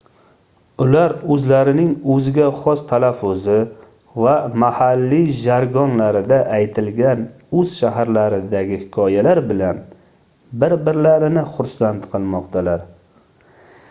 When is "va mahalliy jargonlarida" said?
4.23-6.41